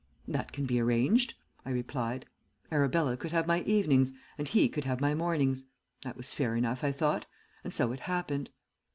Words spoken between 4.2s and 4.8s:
and he